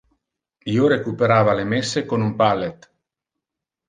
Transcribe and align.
Io 0.75 0.87
recuperava 0.93 1.53
le 1.59 1.65
messe 1.73 2.03
con 2.13 2.25
un 2.29 2.31
pallet. 2.39 2.89